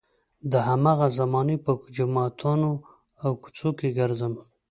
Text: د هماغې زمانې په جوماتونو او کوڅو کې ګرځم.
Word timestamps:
د 0.51 0.53
هماغې 0.67 1.07
زمانې 1.19 1.55
په 1.65 1.71
جوماتونو 1.95 2.71
او 3.23 3.31
کوڅو 3.43 3.69
کې 3.79 3.89
ګرځم. 3.99 4.33